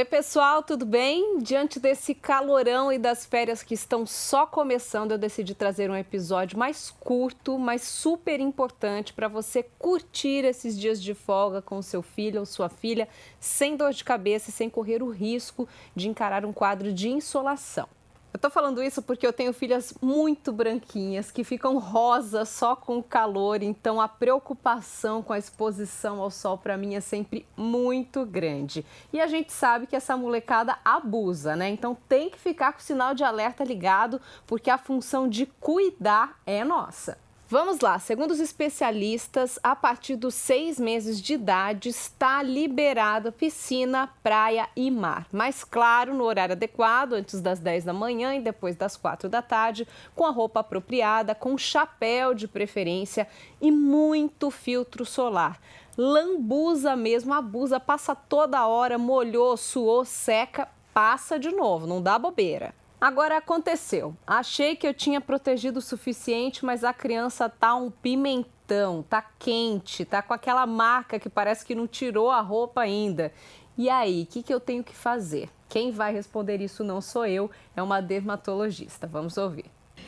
Oi, 0.00 0.04
pessoal, 0.06 0.62
tudo 0.62 0.86
bem? 0.86 1.40
Diante 1.40 1.78
desse 1.78 2.14
calorão 2.14 2.90
e 2.90 2.96
das 2.96 3.26
férias 3.26 3.62
que 3.62 3.74
estão 3.74 4.06
só 4.06 4.46
começando, 4.46 5.12
eu 5.12 5.18
decidi 5.18 5.54
trazer 5.54 5.90
um 5.90 5.94
episódio 5.94 6.58
mais 6.58 6.90
curto, 6.90 7.58
mas 7.58 7.82
super 7.82 8.40
importante 8.40 9.12
para 9.12 9.28
você 9.28 9.62
curtir 9.78 10.42
esses 10.46 10.80
dias 10.80 11.02
de 11.02 11.12
folga 11.12 11.60
com 11.60 11.82
seu 11.82 12.00
filho 12.00 12.40
ou 12.40 12.46
sua 12.46 12.70
filha, 12.70 13.06
sem 13.38 13.76
dor 13.76 13.92
de 13.92 14.02
cabeça 14.02 14.48
e 14.48 14.54
sem 14.54 14.70
correr 14.70 15.02
o 15.02 15.10
risco 15.10 15.68
de 15.94 16.08
encarar 16.08 16.46
um 16.46 16.52
quadro 16.52 16.94
de 16.94 17.10
insolação. 17.10 17.86
Eu 18.32 18.38
tô 18.38 18.48
falando 18.48 18.80
isso 18.80 19.02
porque 19.02 19.26
eu 19.26 19.32
tenho 19.32 19.52
filhas 19.52 19.92
muito 20.00 20.52
branquinhas 20.52 21.32
que 21.32 21.42
ficam 21.42 21.78
rosas 21.78 22.48
só 22.48 22.76
com 22.76 22.98
o 22.98 23.02
calor, 23.02 23.60
então 23.60 24.00
a 24.00 24.06
preocupação 24.06 25.20
com 25.20 25.32
a 25.32 25.38
exposição 25.38 26.20
ao 26.20 26.30
sol 26.30 26.56
para 26.56 26.76
mim 26.76 26.94
é 26.94 27.00
sempre 27.00 27.44
muito 27.56 28.24
grande. 28.24 28.86
E 29.12 29.20
a 29.20 29.26
gente 29.26 29.52
sabe 29.52 29.86
que 29.86 29.96
essa 29.96 30.16
molecada 30.16 30.78
abusa, 30.84 31.56
né? 31.56 31.70
Então 31.70 31.96
tem 32.08 32.30
que 32.30 32.38
ficar 32.38 32.72
com 32.72 32.78
o 32.78 32.82
sinal 32.82 33.14
de 33.14 33.24
alerta 33.24 33.64
ligado, 33.64 34.20
porque 34.46 34.70
a 34.70 34.78
função 34.78 35.28
de 35.28 35.46
cuidar 35.46 36.40
é 36.46 36.62
nossa. 36.62 37.18
Vamos 37.50 37.80
lá, 37.80 37.98
segundo 37.98 38.30
os 38.30 38.38
especialistas, 38.38 39.58
a 39.60 39.74
partir 39.74 40.14
dos 40.14 40.36
seis 40.36 40.78
meses 40.78 41.20
de 41.20 41.34
idade 41.34 41.88
está 41.88 42.44
liberada 42.44 43.32
piscina, 43.32 44.08
praia 44.22 44.68
e 44.76 44.88
mar. 44.88 45.26
Mas, 45.32 45.64
claro, 45.64 46.14
no 46.14 46.22
horário 46.22 46.52
adequado, 46.52 47.14
antes 47.14 47.40
das 47.40 47.58
10 47.58 47.86
da 47.86 47.92
manhã 47.92 48.36
e 48.36 48.40
depois 48.40 48.76
das 48.76 48.96
4 48.96 49.28
da 49.28 49.42
tarde, 49.42 49.84
com 50.14 50.24
a 50.24 50.30
roupa 50.30 50.60
apropriada, 50.60 51.34
com 51.34 51.58
chapéu 51.58 52.34
de 52.34 52.46
preferência 52.46 53.26
e 53.60 53.72
muito 53.72 54.48
filtro 54.52 55.04
solar. 55.04 55.60
Lambuza 55.98 56.94
mesmo, 56.94 57.34
abusa, 57.34 57.80
passa 57.80 58.14
toda 58.14 58.64
hora, 58.64 58.96
molhou, 58.96 59.56
suou, 59.56 60.04
seca, 60.04 60.68
passa 60.94 61.36
de 61.36 61.50
novo, 61.50 61.84
não 61.84 62.00
dá 62.00 62.16
bobeira. 62.16 62.72
Agora 63.00 63.38
aconteceu. 63.38 64.14
Achei 64.26 64.76
que 64.76 64.86
eu 64.86 64.92
tinha 64.92 65.22
protegido 65.22 65.78
o 65.78 65.82
suficiente, 65.82 66.66
mas 66.66 66.84
a 66.84 66.92
criança 66.92 67.48
tá 67.48 67.74
um 67.74 67.90
pimentão, 67.90 69.02
tá 69.02 69.24
quente, 69.38 70.04
tá 70.04 70.20
com 70.20 70.34
aquela 70.34 70.66
marca 70.66 71.18
que 71.18 71.30
parece 71.30 71.64
que 71.64 71.74
não 71.74 71.86
tirou 71.86 72.30
a 72.30 72.42
roupa 72.42 72.82
ainda. 72.82 73.32
E 73.78 73.88
aí, 73.88 74.24
o 74.24 74.26
que, 74.26 74.42
que 74.42 74.52
eu 74.52 74.60
tenho 74.60 74.84
que 74.84 74.94
fazer? 74.94 75.48
Quem 75.66 75.90
vai 75.90 76.12
responder 76.12 76.60
isso 76.60 76.84
não 76.84 77.00
sou 77.00 77.24
eu, 77.24 77.50
é 77.74 77.82
uma 77.82 78.02
dermatologista. 78.02 79.06
Vamos 79.06 79.38
ouvir. 79.38 79.64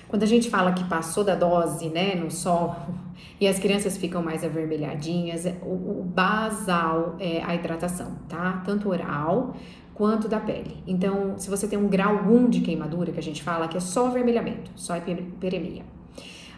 Quando 0.09 0.25
a 0.25 0.27
gente 0.27 0.51
fala 0.51 0.73
que 0.73 0.85
passou 0.85 1.25
da 1.25 1.35
dose, 1.35 1.89
né, 1.89 2.15
no 2.15 2.31
sol, 2.31 2.77
e 3.41 3.49
as 3.49 3.59
crianças 3.59 3.97
ficam 3.97 4.23
mais 4.23 4.45
avermelhadinhas, 4.45 5.47
o, 5.63 6.01
o 6.01 6.05
basal 6.05 7.17
é 7.19 7.43
a 7.43 7.55
hidratação, 7.55 8.19
tá? 8.29 8.63
Tanto 8.67 8.91
oral 8.91 9.55
quanto 9.95 10.29
da 10.29 10.41
pele. 10.41 10.83
Então, 10.87 11.35
se 11.39 11.49
você 11.51 11.67
tem 11.67 11.79
um 11.79 11.89
grau 11.89 12.15
1 12.15 12.51
de 12.51 12.61
queimadura, 12.61 13.13
que 13.13 13.19
a 13.19 13.23
gente 13.23 13.43
fala 13.43 13.69
que 13.69 13.77
é 13.77 13.81
só 13.81 14.07
avermelhamento, 14.07 14.71
só 14.75 14.97
hiperemia. 14.97 15.83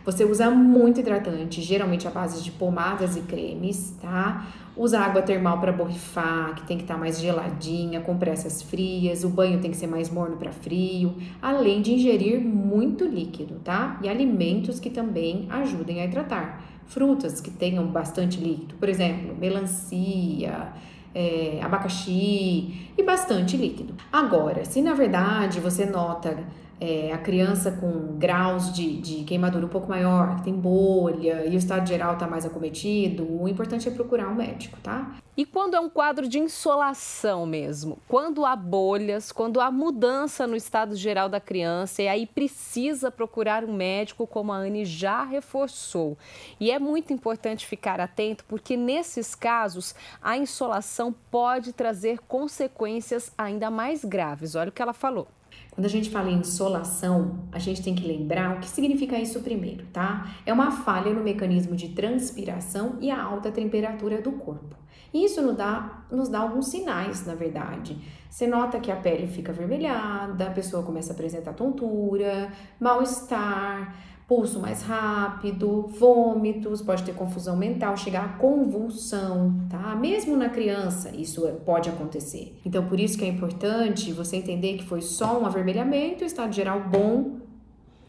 Você 0.04 0.22
usa 0.22 0.50
muito 0.50 1.00
hidratante, 1.00 1.62
geralmente 1.62 2.06
à 2.06 2.10
base 2.10 2.42
de 2.44 2.50
pomadas 2.50 3.16
e 3.16 3.22
cremes, 3.22 3.96
tá? 4.02 4.46
Usa 4.76 5.00
água 5.00 5.22
termal 5.22 5.58
para 5.60 5.72
borrifar, 5.72 6.54
que 6.56 6.66
tem 6.66 6.76
que 6.76 6.82
estar 6.84 6.94
tá 6.94 7.00
mais 7.00 7.18
geladinha, 7.18 8.02
compressas 8.02 8.60
frias, 8.60 9.24
o 9.24 9.30
banho 9.30 9.60
tem 9.60 9.70
que 9.70 9.76
ser 9.78 9.86
mais 9.86 10.10
morno 10.10 10.36
para 10.36 10.52
frio, 10.52 11.14
além 11.40 11.80
de 11.80 11.94
ingerir 11.94 12.38
muito 12.38 13.06
líquido, 13.06 13.60
tá? 13.64 13.98
E 14.02 14.08
alimentos 14.08 14.78
que 14.78 14.90
também 14.90 15.46
ajudem 15.48 16.02
a 16.02 16.04
hidratar. 16.04 16.62
Frutas 16.84 17.40
que 17.40 17.50
tenham 17.50 17.86
bastante 17.86 18.38
líquido, 18.38 18.74
por 18.74 18.90
exemplo, 18.90 19.34
melancia, 19.34 20.74
é, 21.14 21.60
abacaxi 21.62 22.90
e 22.96 23.02
bastante 23.02 23.56
líquido. 23.56 23.94
Agora, 24.12 24.64
se 24.64 24.82
na 24.82 24.94
verdade 24.94 25.60
você 25.60 25.86
nota 25.86 26.38
é, 26.80 27.12
a 27.12 27.18
criança 27.18 27.72
com 27.72 28.16
graus 28.18 28.72
de, 28.72 28.96
de, 29.00 29.24
queimadura 29.24 29.64
um 29.64 29.68
pouco 29.68 29.88
maior, 29.88 30.36
que 30.36 30.44
tem 30.44 30.54
bolha 30.54 31.46
e 31.46 31.54
o 31.54 31.58
estado 31.58 31.86
geral 31.86 32.14
está 32.14 32.26
mais 32.26 32.44
acometido, 32.44 33.26
o 33.40 33.48
importante 33.48 33.88
é 33.88 33.90
procurar 33.90 34.28
um 34.28 34.34
médico, 34.34 34.78
tá? 34.82 35.16
E 35.36 35.44
quando 35.44 35.74
é 35.74 35.80
um 35.80 35.90
quadro 35.90 36.28
de 36.28 36.38
insolação 36.38 37.44
mesmo? 37.44 37.98
Quando 38.06 38.46
há 38.46 38.54
bolhas, 38.54 39.32
quando 39.32 39.60
há 39.60 39.68
mudança 39.68 40.46
no 40.46 40.54
estado 40.54 40.94
geral 40.94 41.28
da 41.28 41.40
criança 41.40 42.02
e 42.02 42.08
aí 42.08 42.24
precisa 42.24 43.10
procurar 43.10 43.64
um 43.64 43.72
médico, 43.72 44.28
como 44.28 44.52
a 44.52 44.56
Anne 44.56 44.84
já 44.84 45.24
reforçou. 45.24 46.16
E 46.60 46.70
é 46.70 46.78
muito 46.78 47.12
importante 47.12 47.66
ficar 47.66 48.00
atento 48.00 48.44
porque 48.44 48.76
nesses 48.76 49.34
casos 49.34 49.92
a 50.22 50.36
insolação 50.36 51.12
pode 51.32 51.72
trazer 51.72 52.20
consequências 52.28 53.32
ainda 53.36 53.72
mais 53.72 54.04
graves. 54.04 54.54
Olha 54.54 54.68
o 54.68 54.72
que 54.72 54.82
ela 54.82 54.92
falou. 54.92 55.26
Quando 55.70 55.86
a 55.86 55.90
gente 55.90 56.08
fala 56.08 56.30
em 56.30 56.38
insolação, 56.38 57.40
a 57.50 57.58
gente 57.58 57.82
tem 57.82 57.94
que 57.94 58.06
lembrar 58.06 58.56
o 58.56 58.60
que 58.60 58.68
significa 58.68 59.18
isso 59.18 59.40
primeiro, 59.40 59.84
tá? 59.92 60.32
É 60.46 60.52
uma 60.52 60.70
falha 60.70 61.12
no 61.12 61.22
mecanismo 61.22 61.74
de 61.74 61.88
transpiração 61.88 62.96
e 63.00 63.10
a 63.10 63.20
alta 63.20 63.50
temperatura 63.50 64.22
do 64.22 64.32
corpo. 64.32 64.76
Isso 65.12 65.42
nos 65.42 65.56
dá, 65.56 66.04
nos 66.10 66.28
dá 66.28 66.40
alguns 66.40 66.68
sinais, 66.68 67.26
na 67.26 67.34
verdade. 67.34 67.98
Você 68.28 68.46
nota 68.46 68.80
que 68.80 68.90
a 68.90 68.96
pele 68.96 69.26
fica 69.26 69.52
avermelhada, 69.52 70.46
a 70.46 70.50
pessoa 70.50 70.82
começa 70.82 71.12
a 71.12 71.14
apresentar 71.14 71.52
tontura, 71.52 72.52
mal-estar, 72.80 73.94
pulso 74.26 74.58
mais 74.58 74.82
rápido, 74.82 75.86
vômitos, 75.98 76.80
pode 76.80 77.02
ter 77.02 77.14
confusão 77.14 77.56
mental, 77.56 77.96
chegar 77.96 78.24
a 78.24 78.28
convulsão, 78.38 79.66
tá? 79.68 79.94
Mesmo 79.94 80.36
na 80.36 80.48
criança, 80.48 81.10
isso 81.14 81.46
pode 81.64 81.90
acontecer. 81.90 82.58
Então, 82.64 82.86
por 82.86 82.98
isso 82.98 83.18
que 83.18 83.24
é 83.24 83.28
importante 83.28 84.12
você 84.12 84.36
entender 84.36 84.78
que 84.78 84.84
foi 84.84 85.02
só 85.02 85.38
um 85.38 85.46
avermelhamento, 85.46 86.24
estado 86.24 86.54
geral 86.54 86.80
bom, 86.88 87.38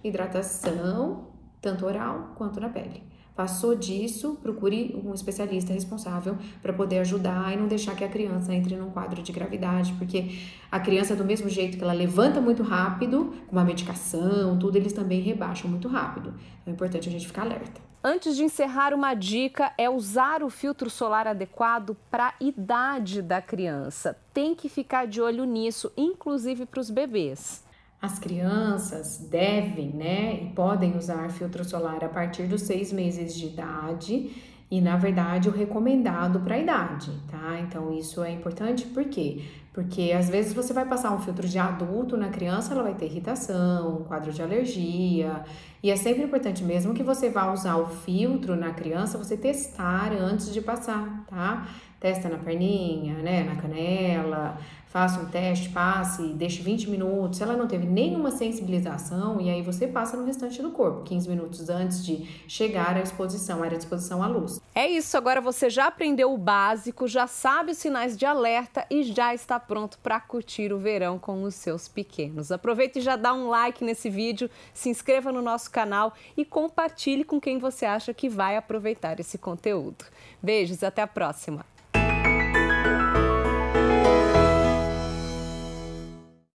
hidratação, 0.03 1.27
tanto 1.61 1.85
oral 1.85 2.33
quanto 2.37 2.59
na 2.59 2.69
pele. 2.69 3.03
Passou 3.35 3.75
disso, 3.75 4.38
procure 4.41 4.96
um 5.03 5.13
especialista 5.13 5.73
responsável 5.73 6.38
para 6.62 6.72
poder 6.72 7.00
ajudar 7.00 7.53
e 7.53 7.57
não 7.57 7.68
deixar 7.68 7.94
que 7.94 8.03
a 8.06 8.07
criança 8.07 8.53
entre 8.53 8.78
num 8.78 8.90
quadro 8.90 9.22
de 9.22 9.31
gravidade, 9.34 9.94
porque 9.97 10.40
a 10.72 10.79
criança, 10.79 11.18
do 11.18 11.25
mesmo 11.25 11.50
jeito 11.50 11.78
que 11.78 11.84
ela 11.84 11.91
levanta 11.91 12.40
muito 12.40 12.63
rápido, 12.63 13.34
com 13.45 13.51
uma 13.51 13.66
medicação, 13.66 14.57
tudo, 14.57 14.78
eles 14.78 14.94
também 14.94 15.19
rebaixam 15.19 15.69
muito 15.69 15.90
rápido. 15.90 16.34
Então 16.62 16.72
é 16.72 16.72
importante 16.72 17.09
a 17.09 17.12
gente 17.12 17.28
ficar 17.28 17.41
alerta. 17.41 17.81
Antes 18.01 18.38
de 18.38 18.44
encerrar, 18.44 18.94
uma 18.94 19.13
dica 19.13 19.74
é 19.78 19.90
usar 19.90 20.41
o 20.41 20.50
filtro 20.50 20.90
solar 20.90 21.28
adequado 21.28 21.97
para 22.09 22.28
a 22.28 22.34
idade 22.40 23.22
da 23.22 23.41
criança. 23.41 24.16
Tem 24.31 24.56
que 24.56 24.69
ficar 24.69 25.07
de 25.07 25.19
olho 25.19 25.44
nisso, 25.44 25.91
inclusive 25.97 26.66
para 26.66 26.79
os 26.79 26.90
bebês. 26.90 27.64
As 28.01 28.19
crianças 28.19 29.28
devem, 29.29 29.88
né, 29.88 30.44
e 30.44 30.45
podem 30.53 30.95
usar 30.95 31.29
filtro 31.31 31.63
solar 31.63 32.03
a 32.03 32.09
partir 32.09 32.44
dos 32.44 32.61
seis 32.61 32.94
meses 32.94 33.33
de 33.33 33.47
idade 33.47 34.31
e, 34.69 34.81
na 34.81 34.95
verdade, 34.97 35.47
o 35.47 35.51
recomendado 35.51 36.39
para 36.39 36.56
a 36.56 36.59
idade, 36.59 37.11
tá? 37.29 37.59
Então, 37.59 37.94
isso 37.94 38.23
é 38.23 38.31
importante 38.31 38.85
por 38.85 39.06
quê? 39.06 39.44
Porque 39.72 40.13
às 40.17 40.29
vezes 40.29 40.53
você 40.53 40.73
vai 40.73 40.85
passar 40.85 41.11
um 41.11 41.19
filtro 41.19 41.47
de 41.47 41.59
adulto 41.59 42.16
na 42.16 42.29
criança, 42.29 42.73
ela 42.73 42.81
vai 42.81 42.94
ter 42.94 43.06
irritação, 43.06 44.06
quadro 44.07 44.31
de 44.31 44.41
alergia, 44.41 45.44
e 45.83 45.91
é 45.91 45.95
sempre 45.95 46.23
importante, 46.23 46.63
mesmo 46.63 46.94
que 46.94 47.03
você 47.03 47.29
vá 47.29 47.51
usar 47.51 47.75
o 47.75 47.85
filtro 47.88 48.56
na 48.56 48.72
criança, 48.72 49.17
você 49.17 49.35
testar 49.35 50.13
antes 50.13 50.51
de 50.51 50.62
passar, 50.62 51.25
tá? 51.27 51.67
Testa 52.00 52.29
na 52.29 52.38
perninha, 52.38 53.16
né, 53.16 53.44
na 53.44 53.56
canela, 53.56 54.57
faça 54.95 55.19
um 55.19 55.25
teste, 55.25 55.67
passe, 55.67 56.23
deixe 56.35 56.63
20 56.63 56.89
minutos. 56.89 57.38
Se 57.38 57.44
ela 57.44 57.57
não 57.57 57.67
teve 57.67 57.85
nenhuma 57.85 58.31
sensibilização, 58.31 59.41
e 59.41 59.50
aí 59.50 59.61
você 59.61 59.88
passa 59.88 60.16
no 60.16 60.25
restante 60.25 60.61
do 60.61 60.72
corpo, 60.72 61.03
15 61.03 61.28
minutos 61.28 61.69
antes 61.69 62.06
de 62.06 62.25
chegar 62.47 62.95
à 62.95 63.01
exposição, 63.01 63.61
à 63.61 63.67
exposição 63.67 64.23
à 64.23 64.28
luz. 64.28 64.61
É 64.73 64.88
isso, 64.88 65.17
agora 65.17 65.41
você 65.41 65.69
já 65.69 65.88
aprendeu 65.88 66.33
o 66.33 66.38
básico, 66.38 67.09
já 67.09 67.27
sabe 67.27 67.71
os 67.71 67.77
sinais 67.77 68.15
de 68.15 68.25
alerta 68.25 68.86
e 68.89 69.03
já 69.03 69.36
está 69.36 69.59
pronto 69.59 70.00
para 70.00 70.18
curtir 70.21 70.71
o 70.71 70.80
verão 70.80 71.19
com 71.19 71.44
os 71.44 71.56
seus 71.56 71.89
pequenos. 71.89 72.50
Aproveite 72.50 73.00
e 73.00 73.01
já 73.01 73.18
dá 73.18 73.33
um 73.33 73.50
like 73.50 73.83
nesse 73.83 74.09
vídeo, 74.09 74.50
se 74.74 74.88
inscreva 74.88 75.30
no 75.30 75.42
nosso 75.42 75.69
canal 75.69 76.13
e 76.38 76.45
compartilhe 76.45 77.25
com 77.25 77.38
quem 77.38 77.59
você 77.59 77.86
acha 77.86 78.13
que 78.13 78.30
vai 78.30 78.56
aproveitar 78.56 79.19
esse 79.19 79.38
conteúdo. 79.38 80.06
Beijos, 80.42 80.83
até 80.83 81.01
a 81.01 81.07
próxima! 81.07 81.75